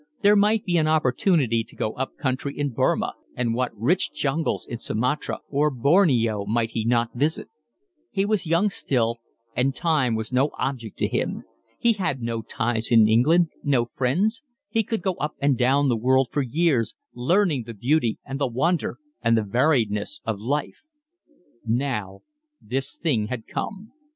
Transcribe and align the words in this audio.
There 0.23 0.35
might 0.35 0.65
be 0.65 0.77
an 0.77 0.87
opportunity 0.87 1.63
to 1.63 1.75
go 1.75 1.93
up 1.93 2.17
country 2.17 2.57
in 2.57 2.71
Burmah, 2.73 3.13
and 3.35 3.53
what 3.53 3.71
rich 3.79 4.11
jungles 4.11 4.65
in 4.65 4.79
Sumatra 4.79 5.41
or 5.47 5.69
Borneo 5.69 6.43
might 6.43 6.71
he 6.71 6.83
not 6.83 7.11
visit? 7.13 7.49
He 8.09 8.25
was 8.25 8.47
young 8.47 8.71
still 8.71 9.19
and 9.55 9.75
time 9.75 10.15
was 10.15 10.33
no 10.33 10.53
object 10.57 10.97
to 10.97 11.07
him. 11.07 11.43
He 11.77 11.93
had 11.93 12.19
no 12.19 12.41
ties 12.41 12.91
in 12.91 13.07
England, 13.07 13.49
no 13.63 13.91
friends; 13.95 14.41
he 14.71 14.83
could 14.83 15.03
go 15.03 15.13
up 15.19 15.35
and 15.39 15.55
down 15.55 15.87
the 15.87 15.95
world 15.97 16.29
for 16.31 16.41
years, 16.41 16.95
learning 17.13 17.65
the 17.67 17.75
beauty 17.75 18.17
and 18.25 18.39
the 18.39 18.47
wonder 18.47 18.97
and 19.21 19.37
the 19.37 19.43
variedness 19.43 20.19
of 20.25 20.39
life. 20.39 20.81
Now 21.63 22.21
this 22.59 22.97
thing 22.97 23.27
had 23.27 23.45
come. 23.45 23.91